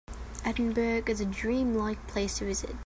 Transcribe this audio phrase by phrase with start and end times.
[0.43, 2.75] Edinburgh is a dream-like place to visit.